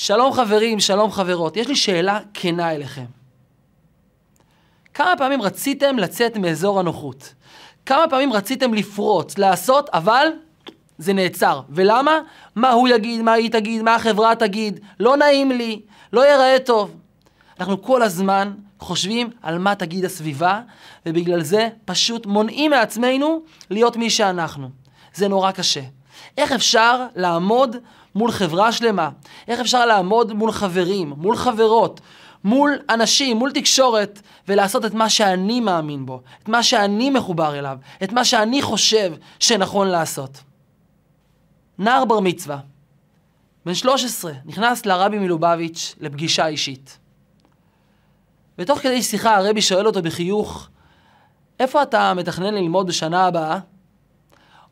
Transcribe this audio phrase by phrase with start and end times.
[0.00, 3.04] שלום חברים, שלום חברות, יש לי שאלה כנה אליכם.
[4.94, 7.34] כמה פעמים רציתם לצאת מאזור הנוחות?
[7.86, 10.26] כמה פעמים רציתם לפרוץ, לעשות, אבל
[10.98, 11.60] זה נעצר.
[11.70, 12.18] ולמה?
[12.56, 15.80] מה הוא יגיד, מה היא תגיד, מה החברה תגיד, לא נעים לי,
[16.12, 16.96] לא ייראה טוב.
[17.60, 20.60] אנחנו כל הזמן חושבים על מה תגיד הסביבה,
[21.06, 24.70] ובגלל זה פשוט מונעים מעצמנו להיות מי שאנחנו.
[25.14, 25.82] זה נורא קשה.
[26.38, 27.76] איך אפשר לעמוד
[28.14, 29.10] מול חברה שלמה?
[29.48, 32.00] איך אפשר לעמוד מול חברים, מול חברות,
[32.44, 37.78] מול אנשים, מול תקשורת, ולעשות את מה שאני מאמין בו, את מה שאני מחובר אליו,
[38.02, 40.40] את מה שאני חושב שנכון לעשות.
[41.78, 42.58] נער בר מצווה,
[43.66, 46.98] בן 13, נכנס לרבי מלובביץ' לפגישה אישית.
[48.58, 50.68] ותוך כדי שיחה הרבי שואל אותו בחיוך,
[51.60, 53.58] איפה אתה מתכנן ללמוד בשנה הבאה?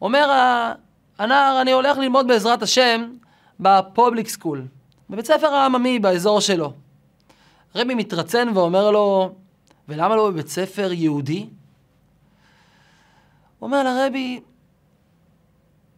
[0.02, 0.30] אומר
[1.18, 3.10] הנער, אני הולך ללמוד בעזרת השם
[3.60, 4.66] ב public school,
[5.10, 6.72] בבית ספר העממי באזור שלו.
[7.74, 9.34] רבי מתרצן ואומר לו,
[9.88, 11.46] ולמה לא בבית ספר יהודי?
[13.58, 14.40] הוא אומר לרבי,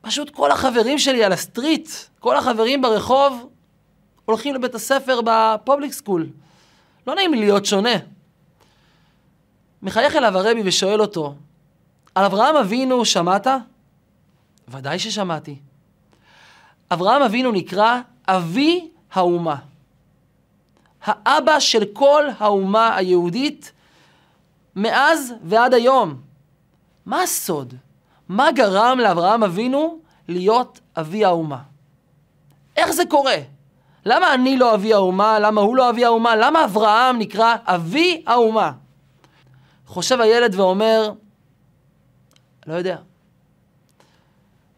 [0.01, 3.49] פשוט כל החברים שלי על ה street, כל החברים ברחוב,
[4.25, 6.27] הולכים לבית הספר ב public school.
[7.07, 7.95] לא נעים לי להיות שונה.
[9.83, 11.35] מחייך אליו הרבי ושואל אותו,
[12.15, 13.47] על אברהם אבינו שמעת?
[14.69, 15.59] ודאי ששמעתי.
[16.91, 19.57] אברהם אבינו נקרא אבי האומה.
[21.05, 23.73] האבא של כל האומה היהודית
[24.77, 26.21] מאז ועד היום.
[27.07, 27.75] מה הסוד?
[28.29, 31.63] מה גרם לאברהם אבינו להיות אבי האומה?
[32.77, 33.37] איך זה קורה?
[34.05, 35.39] למה אני לא אבי האומה?
[35.39, 36.37] למה הוא לא אבי האומה?
[36.37, 38.73] למה אברהם נקרא אבי האומה?
[39.87, 41.13] חושב הילד ואומר,
[42.67, 42.97] לא יודע.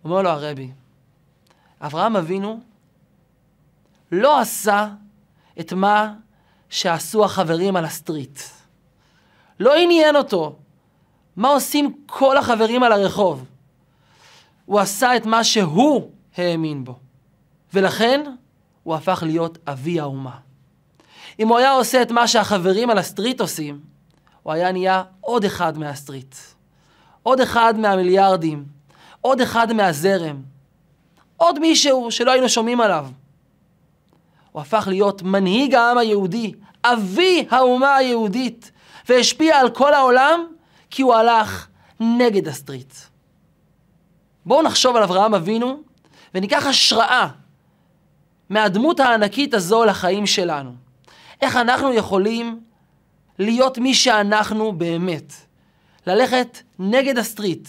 [0.05, 0.71] אומר לו הרבי,
[1.81, 2.61] אברהם אבינו
[4.13, 4.89] לא עשה
[5.61, 6.15] את מה
[6.69, 8.41] שעשו החברים על הסטריט.
[9.61, 10.57] לא עניין אותו
[11.37, 13.45] מה עושים כל החברים על הרחוב.
[14.65, 16.99] הוא עשה את מה שהוא האמין בו.
[17.75, 18.25] ולכן
[18.83, 20.39] הוא הפך להיות אבי האומה.
[21.41, 23.81] אם הוא היה עושה את מה שהחברים על ה street עושים,
[24.43, 26.35] הוא היה נהיה עוד אחד מה street.
[27.23, 28.65] עוד אחד מהמיליארדים.
[29.21, 30.43] עוד אחד מהזרם.
[31.41, 33.07] עוד מישהו שלא היינו שומעים עליו.
[34.53, 36.53] הוא הפך להיות מנהיג העם היהודי,
[36.85, 38.71] אבי האומה היהודית,
[39.09, 40.47] והשפיע על כל העולם
[40.91, 41.69] כי הוא הלך
[42.01, 42.95] נגד ה street.
[44.47, 45.83] בואו נחשוב על אברהם אבינו
[46.35, 47.29] וניקח השראה
[48.51, 50.73] מהדמות הענקית הזו לחיים שלנו.
[51.43, 52.61] איך אנחנו יכולים
[53.39, 55.33] להיות מי שאנחנו באמת.
[56.07, 57.69] ללכת נגד ה street,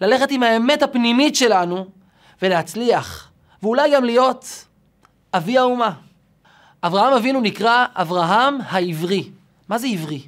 [0.00, 1.86] ללכת עם האמת הפנימית שלנו
[2.42, 3.30] ולהצליח,
[3.62, 4.64] ואולי גם להיות
[5.34, 5.92] אבי האומה.
[6.82, 9.30] אברהם אבינו נקרא אברהם העברי.
[9.68, 10.22] מה זה עברי?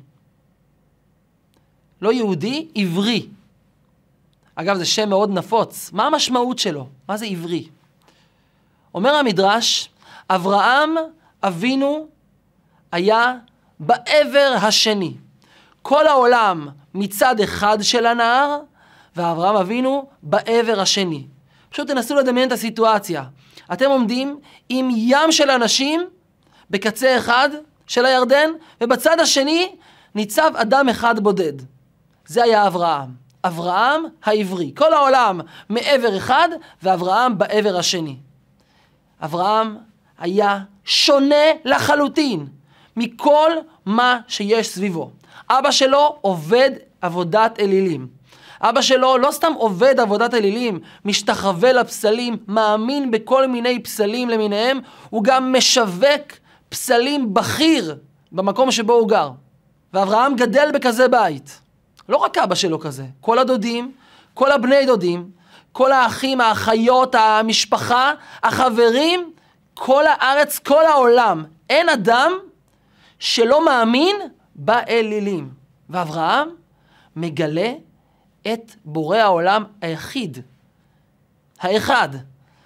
[2.03, 3.27] לא יהודי, עברי.
[4.55, 5.91] אגב, זה שם מאוד נפוץ.
[5.93, 6.89] מה המשמעות שלו?
[7.09, 7.69] מה זה עברי?
[8.95, 9.89] אומר המדרש,
[10.29, 10.95] אברהם
[11.43, 12.07] אבינו
[12.93, 13.35] היה
[13.81, 15.15] בעבר השני.
[15.83, 18.61] כל העולם מצד אחד של הנהר,
[19.17, 21.27] ואברהם אבינו בעבר השני.
[21.77, 23.25] פשוט תנסו לדמיין את הסיטואציה.
[23.73, 24.39] אתם עומדים
[24.69, 26.07] עם ים של אנשים
[26.71, 27.49] בקצה אחד
[27.87, 28.51] של הירדן,
[28.81, 29.77] ובצד השני
[30.15, 31.53] ניצב אדם אחד בודד.
[32.27, 33.09] זה היה אברהם.
[33.45, 34.73] אברהם העברי.
[34.77, 36.49] כל העולם מעבר אחד,
[36.83, 38.17] ואברהם בעבר השני.
[39.23, 39.77] אברהם
[40.19, 42.47] היה שונה לחלוטין
[42.97, 43.51] מכל
[43.87, 45.11] מה שיש סביבו.
[45.51, 46.71] אבא שלו עובד
[47.01, 48.16] עבודת אלילים.
[48.61, 54.81] אבא שלו לא סתם עובד עבודת אלילים, משתחווה לפסלים, מאמין בכל מיני פסלים למיניהם,
[55.11, 56.33] הוא גם משווק
[56.69, 57.97] פסלים בכיר
[58.33, 59.31] במקום שבו הוא גר.
[59.95, 61.61] ואברהם גדל בכזה בית.
[62.09, 63.93] לא רק אבא שלו כזה, כל הדודים,
[64.35, 65.31] כל הבני דודים,
[65.73, 68.13] כל האחים, האחיות, המשפחה,
[68.43, 69.33] החברים,
[69.75, 71.45] כל הארץ, כל העולם.
[71.71, 72.33] אין אדם
[73.19, 74.17] שלא מאמין
[74.55, 75.51] באלילים.
[75.91, 76.49] ואברהם
[77.17, 77.73] מגלה
[78.53, 80.39] את בורא העולם היחיד,
[81.61, 82.09] האחד.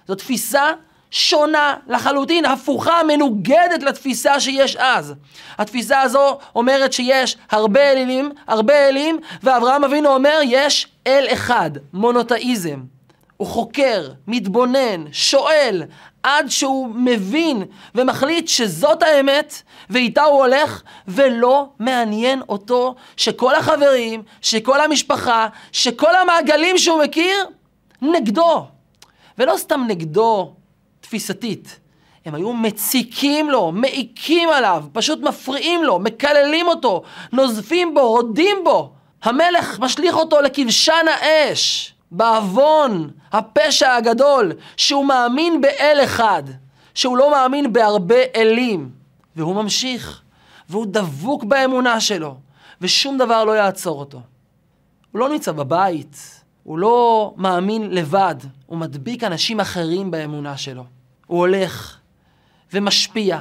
[0.07, 0.71] זו תפיסה
[1.11, 5.13] שונה לחלוטין, הפוכה, מנוגדת לתפיסה שיש אז.
[5.57, 12.83] התפיסה הזו אומרת שיש הרבה אלילים, הרבה אלים, ואברהם אבינו אומר יש אל אחד, מונותאיזם.
[13.37, 15.83] הוא חוקר, מתבונן, שואל,
[16.23, 17.63] עד שהוא מבין
[17.95, 26.77] ומחליט שזאת האמת, ואיתה הוא הולך, ולא מעניין אותו שכל החברים, שכל המשפחה, שכל המעגלים
[26.77, 27.45] שהוא מכיר,
[28.01, 28.65] נגדו.
[29.37, 30.53] ולא סתם נגדו
[31.01, 31.79] תפיסתית,
[32.25, 38.91] הם היו מציקים לו, מעיקים עליו, פשוט מפריעים לו, מקללים אותו, נוזפים בו, הודים בו.
[39.23, 46.43] המלך משליך אותו לכבשן האש, בעוון, הפשע הגדול, שהוא מאמין באל אחד,
[46.93, 48.89] שהוא לא מאמין בהרבה אלים.
[49.35, 50.21] והוא ממשיך,
[50.69, 52.37] והוא דבוק באמונה שלו,
[52.81, 54.21] ושום דבר לא יעצור אותו.
[55.11, 58.35] הוא לא נמצא בבית, הוא לא מאמין לבד,
[58.65, 60.83] הוא מדביק אנשים אחרים באמונה שלו.
[61.27, 61.97] הוא הולך
[62.73, 63.39] ומשפיע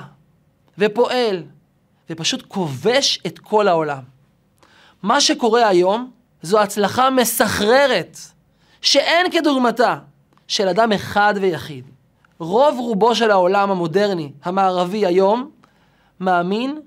[0.78, 1.42] ופועל
[2.10, 4.02] ופשוט כובש את כל העולם.
[5.02, 6.10] מה שקורה היום
[6.42, 8.18] זו הצלחה מסחררת
[8.82, 9.98] שאין כדוגמתה
[10.48, 11.84] של אדם אחד ויחיד.
[12.38, 15.50] רוב רובו של העולם המודרני, המערבי היום,
[16.20, 16.80] מאמין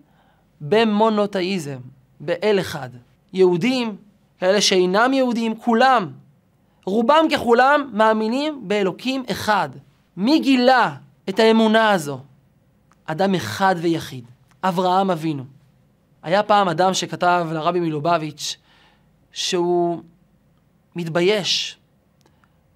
[0.61, 1.79] במונותאיזם,
[2.19, 2.89] באל אחד.
[3.33, 3.95] יהודים,
[4.39, 6.11] כאלה שאינם יהודים, כולם,
[6.85, 9.69] רובם ככולם מאמינים באלוקים אחד.
[10.17, 10.95] מי גילה
[11.29, 12.19] את האמונה הזו?
[13.05, 14.23] אדם אחד ויחיד,
[14.63, 15.43] אברהם אבינו.
[16.23, 18.57] היה פעם אדם שכתב לרבי מלובביץ'
[19.31, 20.01] שהוא
[20.95, 21.77] מתבייש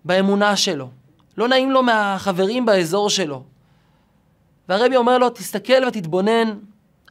[0.07, 0.89] באמונה שלו.
[1.37, 3.43] לא נעים לו מהחברים באזור שלו.
[4.69, 6.57] והרבי אומר לו, תסתכל ותתבונן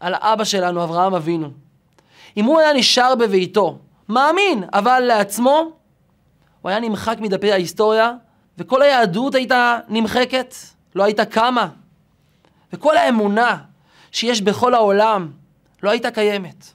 [0.00, 1.50] על האבא שלנו, אברהם אבינו.
[2.36, 3.78] אם הוא היה נשאר בביתו,
[4.08, 5.72] מאמין, אבל לעצמו,
[6.62, 8.12] הוא היה נמחק מדפי ההיסטוריה,
[8.58, 10.54] וכל היהדות הייתה נמחקת,
[10.94, 11.68] לא הייתה קמה.
[12.72, 13.56] וכל האמונה
[14.12, 15.30] שיש בכל העולם
[15.82, 16.66] לא הייתה קיימת.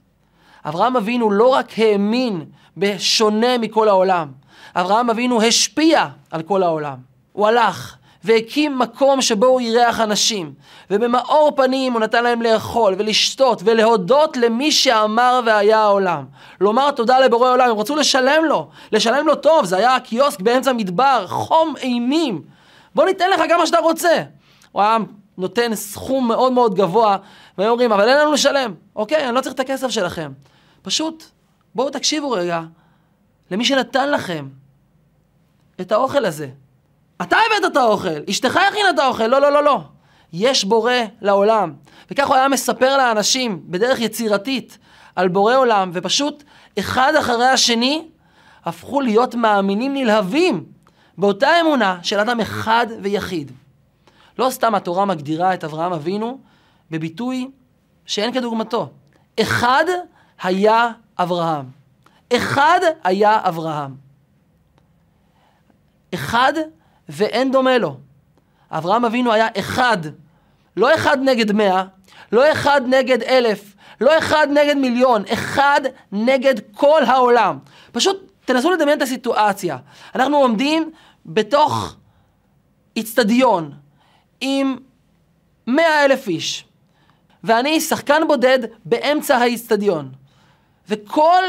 [0.65, 2.45] אברהם אבינו לא רק האמין
[2.77, 4.31] בשונה מכל העולם,
[4.75, 6.97] אברהם אבינו השפיע על כל העולם.
[7.33, 10.53] הוא הלך והקים מקום שבו הוא אירח אנשים,
[10.91, 16.25] ובמאור פנים הוא נתן להם לאכול ולשתות ולהודות למי שאמר והיה העולם.
[16.61, 20.73] לומר תודה לבורא עולם, הם רצו לשלם לו, לשלם לו טוב, זה היה קיוסק באמצע
[20.73, 22.41] מדבר, חום אימים.
[22.95, 24.23] בוא ניתן לך כמה שאתה רוצה.
[24.71, 24.97] הוא היה
[25.37, 27.17] נותן סכום מאוד מאוד גבוה,
[27.57, 28.73] והיו אומרים, אבל אין לנו לשלם.
[28.95, 30.31] אוקיי, אני לא צריך את הכסף שלכם.
[30.81, 31.23] פשוט,
[31.75, 32.61] בואו תקשיבו רגע
[33.51, 34.47] למי שנתן לכם
[35.81, 36.47] את האוכל הזה.
[37.21, 39.81] אתה הבאת את האוכל, אשתך הכינה את האוכל, לא, לא, לא, לא.
[40.33, 41.73] יש בורא לעולם.
[42.11, 44.77] וכך הוא היה מספר לאנשים בדרך יצירתית
[45.15, 46.43] על בורא עולם, ופשוט
[46.79, 48.07] אחד אחרי השני
[48.65, 50.65] הפכו להיות מאמינים נלהבים
[51.17, 53.51] באותה אמונה של אדם אחד ויחיד.
[54.39, 56.39] לא סתם התורה מגדירה את אברהם אבינו
[56.91, 57.51] בביטוי
[58.05, 58.89] שאין כדוגמתו.
[59.41, 59.85] אחד
[60.43, 61.65] היה אברהם.
[62.33, 64.10] אחד היה אברהם.
[66.13, 66.53] אחד
[67.09, 67.97] ואין דומה לו.
[68.71, 69.97] אברהם אבינו היה אחד,
[70.77, 71.83] לא אחד נגד מאה,
[72.31, 75.81] לא אחד נגד אלף, לא אחד נגד מיליון, אחד
[76.11, 77.57] נגד כל העולם.
[77.91, 79.77] פשוט תנסו לדמיין את הסיטואציה.
[80.15, 80.91] אנחנו עומדים
[81.25, 81.95] בתוך
[82.95, 83.71] איצטדיון
[84.41, 84.77] עם
[85.67, 86.65] מאה אלף איש,
[87.43, 90.11] ואני שחקן בודד באמצע האיצטדיון,
[90.89, 91.43] וכל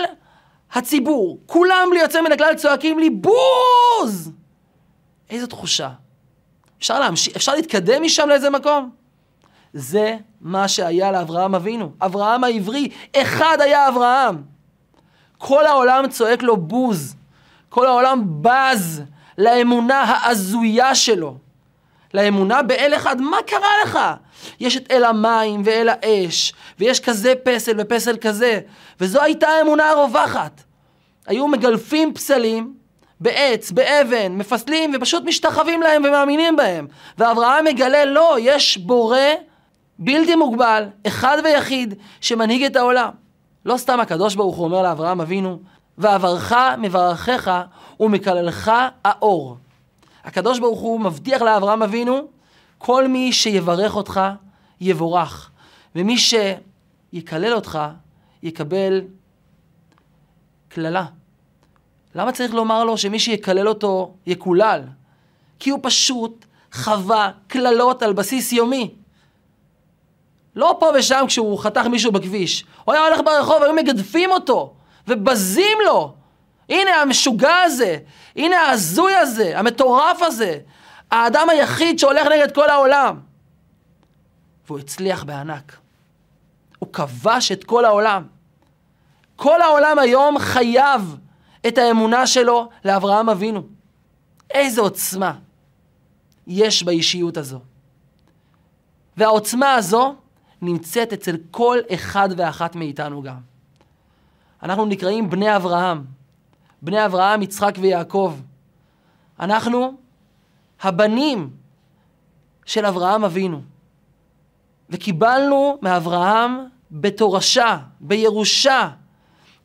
[0.73, 4.32] הציבור, כולם בלי יוצא מן הכלל צועקים לי בוז!
[5.32, 5.90] איזו תחושה.
[6.79, 8.90] אפשר להמשיך, אפשר להתקדם משם לאיזה מקום?
[9.73, 11.93] זה מה שהיה לאברהם אבינו.
[12.00, 14.43] אברהם העברי, אחד היה אברהם.
[15.38, 17.17] כל העולם צועק לו בוז.
[17.69, 19.02] כל העולם בז
[19.38, 21.37] לאמונה ההזויה שלו.
[22.14, 23.99] לאמונה באל אחד, מה קרה לך?
[24.61, 28.60] יש את אל המים ואל האש, ויש כזה פסל ופסל כזה,
[29.01, 30.62] וזו הייתה האמונה הרווחת.
[31.27, 32.74] היו מגלפים פסלים,
[33.22, 36.86] בעץ, באבן, מפסלים ופשוט משתחווים להם ומאמינים בהם.
[37.19, 39.19] ואברהם מגלה, לא, יש בורא
[39.98, 43.10] בלתי מוגבל, אחד ויחיד, שמנהיג את העולם.
[43.64, 45.58] לא סתם הקדוש ברוך הוא אומר לאברהם אבינו,
[45.98, 47.62] ואברך מברכך
[48.00, 48.72] ומקללך
[49.05, 49.56] האור.
[50.24, 52.19] הקדוש ברוך הוא מבטיח לאברהם אבינו,
[52.79, 54.20] כל מי שיברך אותך
[54.81, 55.50] יבורך,
[55.96, 57.79] ומי שיקלל אותך
[58.43, 59.00] יקבל
[60.69, 61.05] קללה.
[62.14, 64.82] למה צריך לומר לו שמי שיקלל אותו יקולל?
[65.58, 68.94] כי הוא פשוט חווה קללות על בסיס יומי.
[70.56, 72.64] לא פה ושם כשהוא חתך מישהו בכביש.
[72.84, 74.74] הוא היה הולך ברחוב, היו מגדפים אותו,
[75.08, 76.14] ובזים לו.
[76.69, 77.98] הנה המשוגע הזה,
[78.36, 80.58] הנה ההזוי הזה, המטורף הזה,
[81.10, 83.20] האדם היחיד שהולך נגד כל העולם.
[84.66, 85.76] והוא הצליח בענק.
[86.78, 88.26] הוא כבש את כל העולם.
[89.36, 91.16] כל העולם היום חייב
[91.66, 93.62] את האמונה שלו לאברהם אבינו.
[94.50, 95.38] איזו עוצמה
[96.46, 97.60] יש באישיות הזו.
[99.16, 100.14] והעוצמה הזו
[100.62, 103.38] נמצאת אצל כל אחד ואחת מאיתנו גם.
[104.62, 106.04] אנחנו נקראים בני אברהם,
[106.82, 108.34] בני אברהם, יצחק ויעקב.
[109.40, 109.94] אנחנו
[110.82, 111.50] הבנים
[112.64, 113.62] של אברהם אבינו.
[114.90, 118.88] וקיבלנו מאברהם בתורשה, בירושה,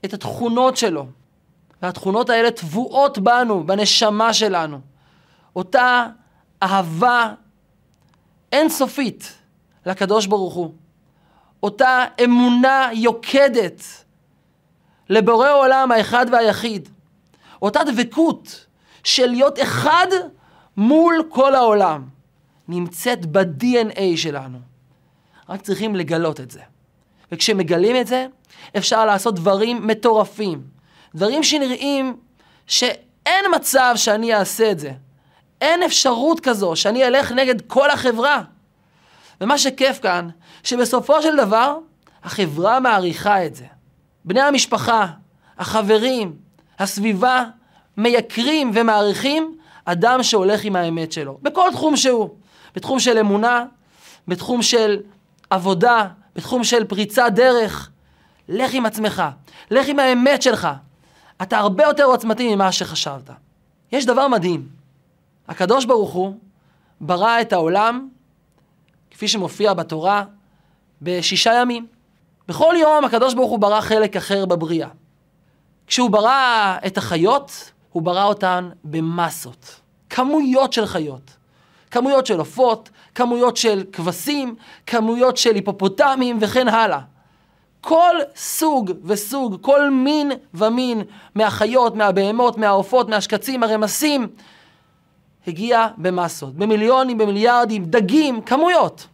[0.06, 1.08] את התכונות שלו.
[1.82, 4.80] והתכונות האלה טבועות בנו, בנשמה שלנו.
[5.56, 6.08] אותה
[6.64, 7.34] אהבה
[8.52, 9.34] אינסופית
[9.86, 10.74] לקדוש ברוך הוא.
[11.64, 13.84] אותה אמונה יוקדת
[15.10, 16.90] לבורא עולם האחד והיחיד.
[17.62, 18.66] אותה דבקות
[19.04, 20.08] של להיות אחד
[20.78, 22.08] מול כל העולם.
[22.68, 24.60] נמצאת ב-DNA שלנו.
[25.50, 26.62] רק צריכים לגלות את זה.
[27.32, 28.28] וכשמגלים את זה,
[28.78, 30.77] אפשר לעשות דברים מטורפים.
[31.18, 32.18] דברים שנראים
[32.68, 34.92] שאין מצב שאני אעשה את זה.
[35.62, 38.42] אין אפשרות כזו שאני אלך נגד כל החברה.
[39.42, 40.30] ומה שכיף כאן,
[40.64, 41.78] שבסופו של דבר,
[42.24, 43.66] החברה מעריכה את זה.
[44.26, 45.08] בני המשפחה,
[45.58, 46.36] החברים,
[46.80, 47.44] הסביבה,
[47.98, 52.30] מייקרים ומעריכים אדם שהולך עם האמת שלו, בכל תחום שהוא.
[52.76, 53.66] בתחום של אמונה,
[54.28, 55.00] בתחום של
[55.50, 57.90] עבודה, בתחום של פריצת דרך.
[58.50, 59.24] לך עם עצמך,
[59.72, 60.68] לך עם האמת שלך.
[61.42, 63.30] אתה הרבה יותר עוצמתי ממה שחשבת.
[63.92, 64.68] יש דבר מדהים.
[65.48, 66.36] הקדוש ברוך הוא
[67.02, 68.10] ברא את העולם,
[69.12, 70.24] כפי שמופיע בתורה,
[71.02, 71.88] בשישה ימים.
[72.48, 74.90] בכל יום הקדוש ברוך הוא ברא חלק אחר בבריאה.
[75.88, 79.80] כשהוא ברא את החיות, הוא ברא אותן במסות.
[80.10, 81.38] כמויות של חיות.
[81.92, 84.56] כמויות של עופות, כמויות של כבשים,
[84.88, 87.00] כמויות של היפופוטמים וכן הלאה.
[87.88, 91.02] כל סוג וסוג, כל מין ומין
[91.36, 94.28] מהחיות, מהבהמות, מהעופות, מהשקצים, הרמסים,
[95.48, 99.08] הגיע במסות, במיליונים, במיליארדים, דגים, כמויות.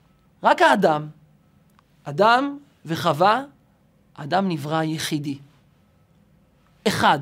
[0.43, 1.07] רק האדם,
[2.03, 3.43] אדם וחווה,
[4.13, 5.37] אדם נברא יחידי.
[6.87, 7.19] אחד.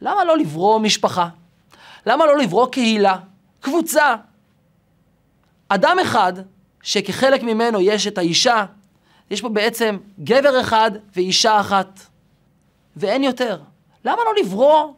[0.00, 1.28] למה לא לברוא משפחה?
[2.06, 3.16] למה לא לברוא קהילה,
[3.60, 4.14] קבוצה?
[5.68, 6.32] אדם אחד,
[6.82, 8.64] שכחלק ממנו יש את האישה,
[9.30, 12.00] יש פה בעצם גבר אחד ואישה אחת,
[12.96, 13.60] ואין יותר.
[14.04, 14.92] למה לא לברוא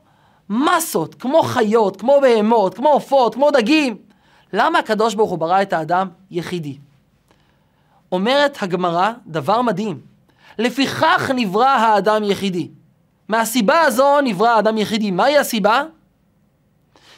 [0.51, 3.97] מסות, כמו חיות, כמו בהמות, כמו עופות, כמו דגים?
[4.53, 6.79] למה הקדוש ברוך הוא ברא את האדם יחידי?
[8.13, 10.01] אומרת הגמרא דבר מדהים,
[10.59, 12.69] לפיכך נברא האדם יחידי.
[13.29, 15.11] מהסיבה הזו נברא האדם יחידי.
[15.11, 15.83] מהי הסיבה?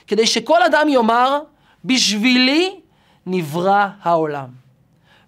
[0.07, 1.41] כדי שכל אדם יאמר,
[1.85, 2.81] בשבילי
[3.27, 4.49] נברא העולם.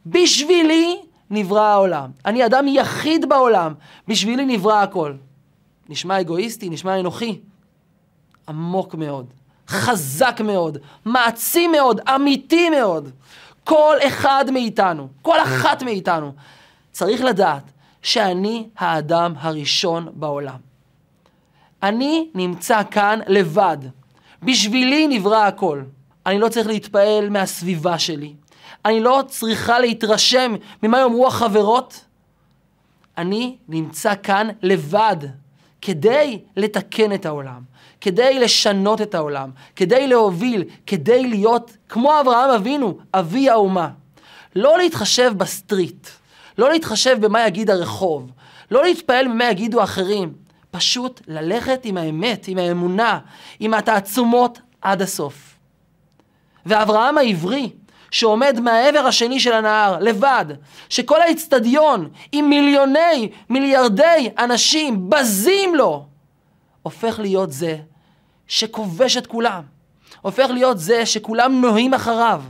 [0.06, 2.10] בשבילי נברא העולם.
[2.26, 3.74] אני אדם יחיד בעולם,
[4.08, 5.14] בשבילי נברא הכל.
[5.88, 7.40] נשמע אגואיסטי, נשמע אנוכי.
[8.48, 9.26] עמוק מאוד,
[9.68, 13.10] חזק מאוד, מעצים מאוד, אמיתי מאוד.
[13.64, 16.32] כל אחד מאיתנו, כל אחת מאיתנו,
[16.92, 17.62] צריך לדעת
[18.02, 20.56] שאני האדם הראשון בעולם.
[21.82, 23.78] אני נמצא כאן לבד.
[24.42, 25.82] בשבילי נברא הכל.
[26.26, 28.34] אני לא צריך להתפעל מהסביבה שלי.
[28.84, 32.04] אני לא צריכה להתרשם ממה יאמרו החברות.
[33.18, 35.16] אני נמצא כאן לבד
[35.82, 37.62] כדי לתקן את העולם,
[38.00, 43.90] כדי לשנות את העולם, כדי להוביל, כדי להיות כמו אברהם אבינו, אבי האומה.
[44.56, 46.08] לא להתחשב ב street,
[46.58, 48.30] לא להתחשב במה יגיד הרחוב,
[48.70, 50.32] לא להתפעל ממה יגידו אחרים,
[50.70, 53.18] פשוט ללכת עם האמת, עם האמונה,
[53.60, 55.56] עם התעצומות עד הסוף.
[56.66, 57.70] ואברהם העברי,
[58.10, 60.44] שעומד מהעבר השני של הנהר, לבד,
[60.88, 66.04] שכל האצטדיון עם מיליוני, מיליארדי אנשים בזים לו,
[66.82, 67.76] הופך להיות זה
[68.46, 69.62] שכובש את כולם.
[70.20, 72.42] הופך להיות זה שכולם נוהים אחריו.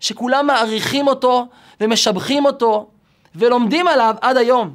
[0.00, 1.46] שכולם מעריכים אותו
[1.80, 2.90] ומשבחים אותו
[3.34, 4.74] ולומדים עליו עד היום.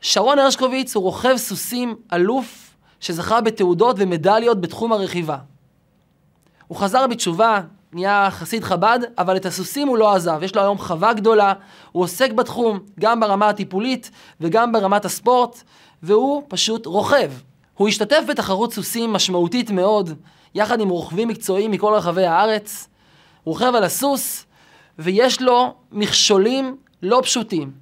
[0.00, 5.38] שרון הרשקוביץ הוא רוכב סוסים אלוף שזכה בתעודות ומדליות בתחום הרכיבה.
[6.66, 7.60] הוא חזר בתשובה,
[7.92, 10.42] נהיה חסיד חב"ד, אבל את הסוסים הוא לא עזב.
[10.42, 11.52] יש לו היום חווה גדולה,
[11.92, 15.62] הוא עוסק בתחום, גם ברמה הטיפולית וגם ברמת הספורט,
[16.02, 17.32] והוא פשוט רוכב.
[17.74, 20.10] הוא השתתף בתחרות סוסים משמעותית מאוד,
[20.54, 22.88] יחד עם רוכבים מקצועיים מכל רחבי הארץ.
[23.44, 24.46] הוא רוכב על הסוס,
[24.98, 27.72] ויש לו מכשולים לא פשוטים.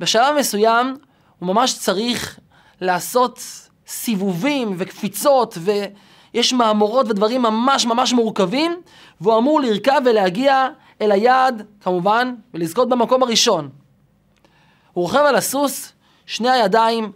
[0.00, 0.96] בשלב מסוים
[1.38, 2.38] הוא ממש צריך
[2.80, 3.40] לעשות
[3.86, 8.80] סיבובים וקפיצות ויש מהמורות ודברים ממש ממש מורכבים
[9.22, 10.68] והוא אמור לרכב ולהגיע
[11.00, 13.68] אל היעד כמובן ולזכות במקום הראשון.
[14.92, 15.92] הוא רוכב על הסוס,
[16.26, 17.12] שני הידיים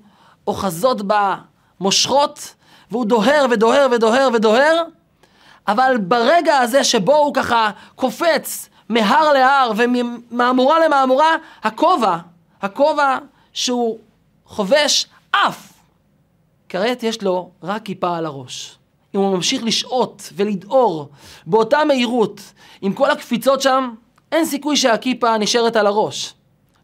[0.47, 2.55] אוחזות במושכות
[2.91, 4.83] והוא דוהר ודוהר ודוהר ודוהר
[5.69, 12.17] אבל ברגע הזה שבו הוא ככה קופץ מהר להר וממהמורה למהמורה, הכובע,
[12.63, 13.19] הכובע
[13.53, 13.99] שהוא
[14.47, 15.73] חובש אף.
[16.69, 18.79] כעת יש לו רק כיפה על הראש.
[19.17, 21.09] אם הוא ממשיך לשהות ולדהור
[21.47, 22.41] באותה מהירות,
[22.83, 23.91] עם כל הקפיצות שם,
[24.33, 26.35] אין סיכוי שהכיפה נשארת על הראש.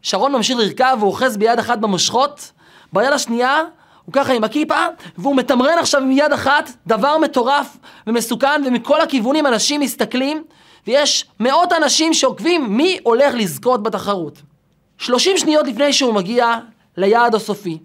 [0.01, 2.51] שרון ממשיך לרכב והוא אוחז ביד אחת במושכות,
[2.93, 3.61] ביד השנייה
[4.05, 4.85] הוא ככה עם הכיפה,
[5.17, 10.43] והוא מתמרן עכשיו עם יד אחת, דבר מטורף ומסוכן, ומכל הכיוונים אנשים מסתכלים,
[10.87, 14.41] ויש מאות אנשים שעוקבים מי הולך לזכות בתחרות.
[14.97, 16.57] 30 שניות לפני שהוא מגיע
[16.97, 17.77] ליעד הסופי,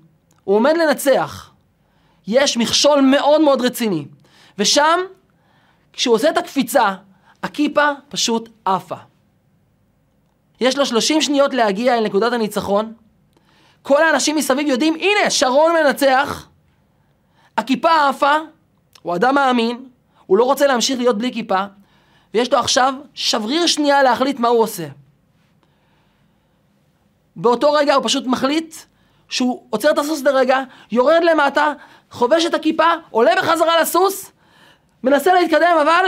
[0.44, 1.50] הוא עומד לנצח.
[2.26, 4.04] יש מכשול מאוד מאוד רציני,
[4.58, 5.00] ושם,
[5.92, 6.94] כשהוא עושה את הקפיצה,
[7.42, 8.96] הכיפה פשוט עפה.
[10.60, 12.92] יש לו 30 שניות להגיע אל נקודת הניצחון,
[13.82, 16.48] כל האנשים מסביב יודעים, הנה, שרון מנצח,
[17.56, 18.34] הכיפה עפה,
[19.02, 19.88] הוא אדם מאמין,
[20.26, 21.64] הוא לא רוצה להמשיך להיות בלי כיפה,
[22.34, 24.86] ויש לו עכשיו שבריר שנייה להחליט מה הוא עושה.
[27.36, 28.74] באותו רגע הוא פשוט מחליט
[29.28, 30.62] שהוא עוצר את הסוס לרגע,
[30.92, 31.72] יורד למטה,
[32.10, 34.32] חובש את הכיפה, עולה בחזרה לסוס,
[35.02, 36.04] מנסה להתקדם, אבל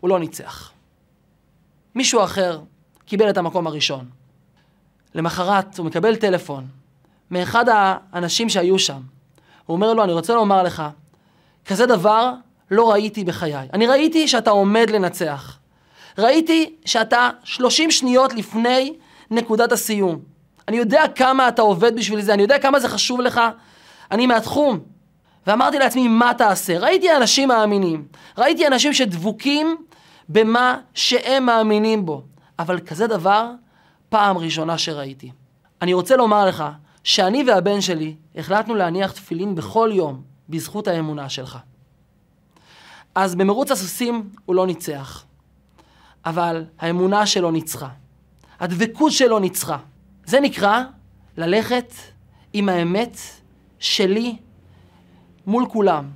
[0.00, 0.70] הוא לא ניצח.
[1.94, 2.60] מישהו אחר
[3.06, 4.04] קיבל את המקום הראשון.
[5.14, 6.66] למחרת הוא מקבל טלפון
[7.30, 9.00] מאחד האנשים שהיו שם.
[9.66, 10.82] הוא אומר לו, אני רוצה לומר לך,
[11.66, 12.32] כזה דבר
[12.70, 13.68] לא ראיתי בחיי.
[13.72, 15.58] אני ראיתי שאתה עומד לנצח.
[16.18, 18.96] ראיתי שאתה 30 שניות לפני
[19.30, 20.18] נקודת הסיום.
[20.68, 23.40] אני יודע כמה אתה עובד בשביל זה, אני יודע כמה זה חשוב לך.
[24.10, 24.78] אני מהתחום.
[25.46, 26.78] ואמרתי לעצמי, מה תעשה?
[26.78, 28.06] ראיתי אנשים מאמינים.
[28.38, 29.76] ראיתי אנשים שדבוקים
[30.28, 32.22] במה שהם מאמינים בו.
[32.58, 33.50] אבל כזה דבר
[34.08, 35.32] פעם ראשונה שראיתי.
[35.82, 36.64] אני רוצה לומר לך
[37.04, 41.58] שאני והבן שלי החלטנו להניח תפילין בכל יום בזכות האמונה שלך.
[43.14, 45.24] אז במרוץ הסוסים הוא לא ניצח,
[46.24, 47.88] אבל האמונה שלו ניצחה.
[48.60, 49.76] הדבקות שלו ניצחה.
[50.24, 50.82] זה נקרא
[51.36, 51.92] ללכת
[52.52, 53.16] עם האמת
[53.78, 54.36] שלי
[55.46, 56.10] מול כולם.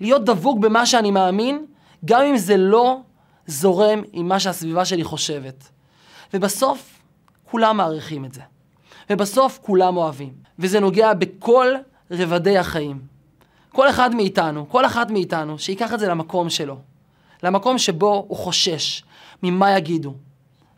[0.00, 1.66] להיות דבוק במה שאני מאמין,
[2.04, 3.00] גם אם זה לא
[3.46, 5.68] זורם עם מה שהסביבה שלי חושבת.
[6.34, 7.00] ובסוף,
[7.44, 8.40] כולם מעריכים את זה.
[9.10, 10.32] ובסוף כולם אוהבים.
[10.58, 11.66] וזה נוגע בכל
[12.10, 13.00] רבדי החיים.
[13.72, 16.78] כל אחד מאיתנו, כל אחת מאיתנו, שייקח את זה למקום שלו.
[17.42, 19.02] למקום שבו הוא חושש
[19.42, 20.14] ממה יגידו.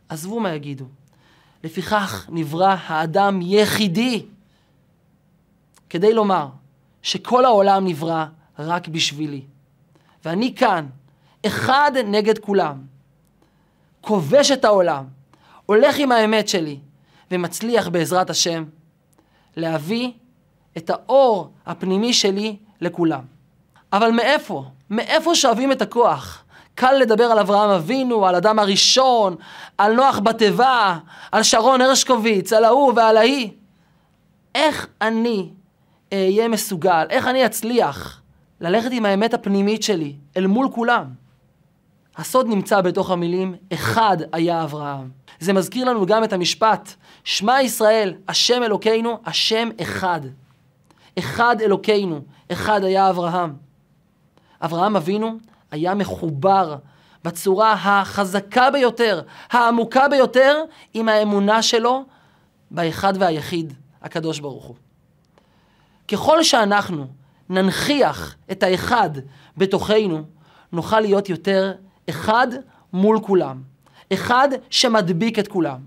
[0.09, 0.85] עזבו מה יגידו.
[1.63, 4.25] לפיכך נברא האדם יחידי.
[5.89, 6.47] כדי לומר
[7.01, 8.25] שכל העולם נברא
[8.59, 9.41] רק בשבילי.
[10.25, 10.85] ואני כאן,
[11.45, 12.81] אחד נגד כולם.
[14.01, 15.05] כובש את העולם.
[15.65, 16.79] הולך עם האמת שלי,
[17.31, 18.63] ומצליח בעזרת השם
[19.55, 20.11] להביא
[20.77, 23.21] את האור הפנימי שלי לכולם.
[23.93, 24.65] אבל מאיפה?
[24.89, 26.43] מאיפה שואבים את הכוח?
[26.75, 29.35] קל לדבר על אברהם אבינו, על אדם הראשון,
[29.77, 30.97] על נוח בתיבה,
[31.31, 33.51] על שרון הרשקוביץ, על ההוא ועל ההיא.
[34.55, 35.49] איך אני
[36.13, 38.21] אהיה מסוגל, איך אני אצליח
[38.61, 41.05] ללכת עם האמת הפנימית שלי אל מול כולם?
[42.17, 45.09] הסוד נמצא בתוך המילים, אחד היה אברהם.
[45.39, 46.93] זה מזכיר לנו גם את המשפט,
[47.23, 50.21] שמע ישראל, השם אלוקינו, השם אחד.
[51.19, 52.21] אחד אלוקינו,
[52.51, 53.53] אחד היה אברהם.
[54.61, 55.37] אברהם אבינו
[55.71, 56.75] היה מחובר
[57.23, 59.21] בצורה החזקה ביותר,
[59.51, 62.03] העמוקה ביותר, עם האמונה שלו
[62.71, 64.75] באחד והיחיד, הקדוש ברוך הוא.
[66.11, 67.07] ככל שאנחנו
[67.49, 69.09] ננכיח את האחד
[69.57, 70.23] בתוכנו,
[70.71, 71.73] נוכל להיות יותר
[72.09, 72.47] אחד
[72.93, 73.61] מול כולם.
[74.13, 75.77] אחד שמדביק את כולם.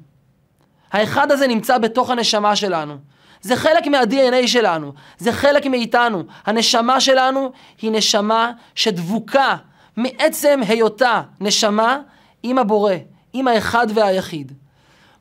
[0.92, 2.96] האחד הזה נמצא בתוך הנשמה שלנו.
[3.40, 6.22] זה חלק מה-DNA שלנו, זה חלק מאיתנו.
[6.46, 9.56] הנשמה שלנו היא נשמה שדבוקה
[9.96, 11.98] מעצם היותה נשמה
[12.42, 12.94] עם הבורא,
[13.32, 14.52] עם האחד והיחיד.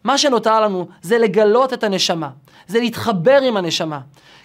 [0.03, 2.29] מה שנותר לנו זה לגלות את הנשמה,
[2.67, 3.99] זה להתחבר עם הנשמה.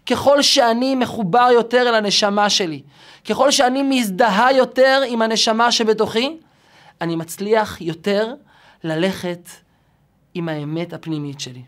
[0.07, 2.83] ככל שאני מחובר יותר אל הנשמה שלי,
[3.29, 6.37] ככל שאני מזדהה יותר עם הנשמה שבתוכי,
[7.01, 8.35] אני מצליח יותר
[8.85, 9.49] ללכת
[10.35, 11.63] עם האמת הפנימית שלי.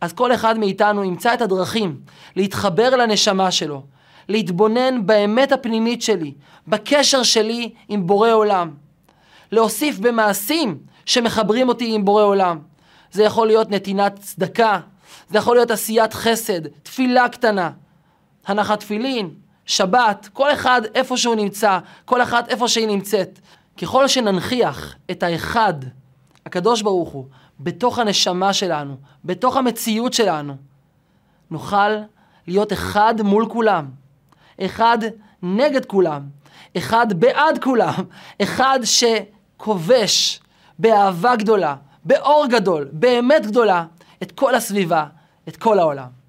[0.00, 2.00] אז כל אחד מאיתנו ימצא את הדרכים
[2.36, 3.82] להתחבר לנשמה שלו,
[4.28, 6.34] להתבונן באמת הפנימית שלי,
[6.68, 8.70] בקשר שלי עם בורא עולם.
[9.52, 12.58] להוסיף במעשים שמחברים אותי עם בורא עולם.
[13.14, 14.80] זה יכול להיות נתינת צדקה,
[15.30, 17.70] זה יכול להיות עשיית חסד, תפילה קטנה,
[18.46, 19.30] הנחת תפילין,
[19.66, 23.38] שבת, כל אחד איפה שהוא נמצא, כל אחת איפה שהיא נמצאת.
[23.82, 25.74] ככל שננכיח את האחד
[26.46, 27.26] הקדוש ברוך הוא,
[27.60, 30.56] בתוך הנשמה שלנו, בתוך המציאות שלנו,
[31.50, 31.96] נוכל
[32.46, 33.90] להיות אחד מול כולם,
[34.60, 34.98] אחד
[35.42, 36.22] נגד כולם,
[36.76, 37.94] אחד בעד כולם,
[38.42, 40.40] אחד שכובש
[40.78, 43.84] באהבה גדולה, באור גדול, באמת גדולה,
[44.22, 45.06] את כל הסביבה,
[45.48, 46.23] את כל העולם.